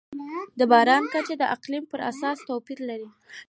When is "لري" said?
2.89-3.09